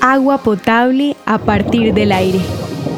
agua 0.00 0.38
potable 0.38 1.16
a 1.26 1.38
partir 1.38 1.94
del 1.94 2.12
aire. 2.12 2.40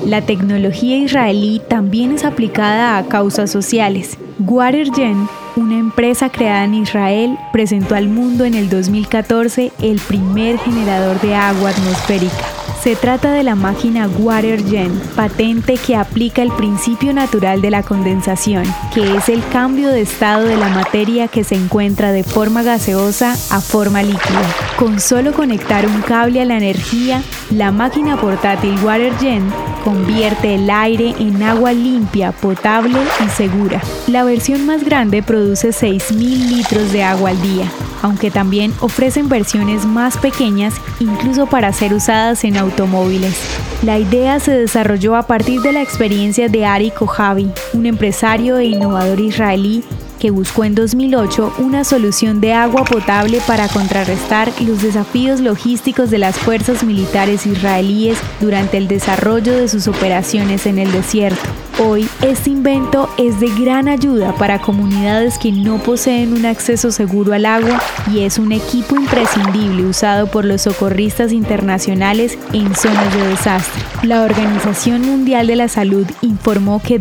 La 0.07 0.23
tecnología 0.23 0.97
israelí 0.97 1.61
también 1.69 2.13
es 2.13 2.25
aplicada 2.25 2.99
a 2.99 3.05
causas 3.05 3.51
sociales. 3.51 4.19
WaterGen, 4.39 5.29
una 5.57 5.79
empresa 5.79 6.29
creada 6.31 6.65
en 6.65 6.75
Israel, 6.75 7.39
presentó 7.53 7.95
al 7.95 8.09
mundo 8.09 8.45
en 8.45 8.55
el 8.55 8.69
2014 8.69 9.73
el 9.81 10.01
primer 10.01 10.59
generador 10.59 11.21
de 11.21 11.35
agua 11.35 11.71
atmosférica. 11.71 12.62
Se 12.83 12.97
trata 12.97 13.31
de 13.31 13.45
la 13.45 13.55
máquina 13.55 14.09
WaterGen, 14.09 14.91
patente 15.15 15.75
que 15.75 15.95
aplica 15.95 16.43
el 16.43 16.51
principio 16.51 17.13
natural 17.13 17.63
de 17.63 17.71
la 17.71 17.85
condensación, 17.85 18.65
que 18.93 19.15
es 19.15 19.29
el 19.29 19.41
cambio 19.53 19.91
de 19.91 20.01
estado 20.01 20.49
de 20.49 20.57
la 20.57 20.69
materia 20.69 21.29
que 21.29 21.45
se 21.45 21.55
encuentra 21.55 22.11
de 22.11 22.25
forma 22.25 22.65
gaseosa 22.65 23.35
a 23.51 23.61
forma 23.61 24.03
líquida. 24.03 24.43
Con 24.77 24.99
solo 24.99 25.33
conectar 25.33 25.87
un 25.87 26.03
cable 26.03 26.41
a 26.41 26.45
la 26.45 26.57
energía, 26.57 27.23
la 27.53 27.71
máquina 27.71 28.21
portátil 28.21 28.75
WaterGen 28.83 29.72
convierte 29.83 30.55
el 30.55 30.71
aire 30.71 31.15
en 31.19 31.43
agua 31.43 31.73
limpia, 31.73 32.33
potable 32.33 32.99
y 33.25 33.29
segura. 33.31 33.81
La 34.07 34.25
versión 34.25 34.67
más 34.67 34.85
grande 34.85 35.23
produce 35.23 35.71
6.000 35.71 36.57
litros 36.57 36.93
de 36.93 37.03
agua 37.03 37.31
al 37.31 37.43
día, 37.43 37.71
aunque 38.03 38.31
también 38.31 38.73
ofrecen 38.81 39.29
versiones 39.29 39.85
más 39.85 40.17
pequeñas 40.19 40.75
incluso 41.01 41.47
para 41.47 41.73
ser 41.73 41.95
usadas 41.95 42.45
en 42.45 42.57
automóviles. 42.57 43.35
La 43.83 43.99
idea 43.99 44.39
se 44.39 44.53
desarrolló 44.53 45.17
a 45.17 45.25
partir 45.25 45.61
de 45.61 45.73
la 45.73 45.83
experiencia 45.83 46.49
de 46.49 46.65
Ari 46.65 46.91
Kojavi, 46.91 47.51
un 47.73 47.87
empresario 47.87 48.59
e 48.59 48.67
innovador 48.67 49.19
israelí 49.19 49.83
que 50.23 50.31
buscó 50.31 50.63
en 50.63 50.77
2008 50.77 51.55
una 51.59 51.83
solución 51.83 52.41
de 52.41 52.53
agua 52.53 52.85
potable 52.85 53.41
para 53.45 53.67
contrarrestar 53.67 54.53
los 54.61 54.81
desafíos 54.81 55.41
logísticos 55.41 56.11
de 56.11 56.19
las 56.19 56.39
fuerzas 56.39 56.85
militares 56.85 57.45
israelíes 57.45 58.19
durante 58.41 58.77
el 58.77 58.87
desarrollo 58.87 59.53
de 59.53 59.67
sus 59.67 59.89
operaciones 59.89 60.67
en 60.67 60.79
el 60.79 60.93
desierto. 60.93 61.43
Hoy, 61.81 62.09
este 62.21 62.51
invento 62.51 63.09
es 63.19 63.41
de 63.41 63.49
gran 63.49 63.89
ayuda 63.89 64.33
para 64.37 64.61
comunidades 64.61 65.39
que 65.39 65.51
no 65.51 65.79
poseen 65.79 66.35
un 66.35 66.47
acceso 66.47 66.93
seguro 66.93 67.33
al 67.33 67.45
agua 67.45 67.83
y 68.13 68.21
es 68.21 68.39
un 68.39 68.53
equipo 68.53 68.95
imprescindible 68.95 69.87
usado 69.87 70.29
por 70.29 70.45
los 70.45 70.63
socorristas 70.63 71.33
internacionales 71.33 72.39
en 72.53 72.73
zonas 72.77 73.13
de 73.17 73.27
desastre. 73.27 73.83
La 74.05 74.23
Organización 74.23 75.03
Mundial 75.03 75.49
de 75.49 75.57
la 75.57 75.69
Salud 75.69 76.07
informó 76.21 76.81
que 76.81 77.01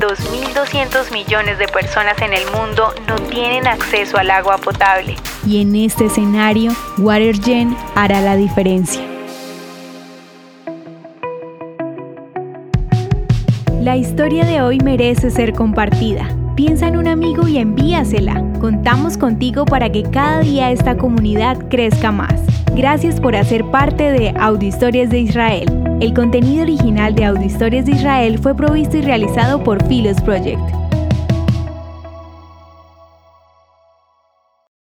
2.200 0.62 1.12
millones 1.12 1.58
de 1.58 1.68
personas 1.68 2.22
en 2.22 2.34
el 2.34 2.46
mundo 2.52 2.94
no 3.08 3.16
tienen 3.30 3.68
acceso 3.68 4.18
al 4.18 4.30
agua 4.30 4.58
potable 4.58 5.16
y 5.46 5.62
en 5.62 5.76
este 5.76 6.06
escenario, 6.06 6.72
WaterGen 7.00 7.76
hará 7.96 8.22
la 8.22 8.36
diferencia. 8.36 9.02
La 13.82 13.98
historia 13.98 14.46
de 14.46 14.62
hoy 14.62 14.78
merece 14.80 15.32
ser 15.32 15.54
compartida. 15.54 16.30
Piensa 16.56 16.88
en 16.88 16.98
un 16.98 17.08
amigo 17.08 17.48
y 17.48 17.58
envíasela. 17.58 18.44
Contamos 18.60 19.18
contigo 19.18 19.66
para 19.66 19.92
que 19.92 20.04
cada 20.04 20.42
día 20.42 20.70
esta 20.70 20.96
comunidad 20.96 21.58
crezca 21.70 22.12
más. 22.12 22.40
Gracias 22.76 23.20
por 23.20 23.36
hacer 23.36 23.66
parte 23.66 24.12
de 24.12 24.34
Audio 24.40 24.70
Historias 24.70 25.10
de 25.10 25.20
Israel. 25.20 25.91
El 26.02 26.16
contenido 26.16 26.64
original 26.64 27.14
de 27.14 27.26
Audio 27.26 27.46
Historias 27.46 27.86
de 27.86 27.92
Israel 27.92 28.40
fue 28.40 28.56
provisto 28.56 28.98
y 28.98 29.02
realizado 29.02 29.64
por 29.64 29.88
Philos 29.88 30.20
Project. 30.22 30.81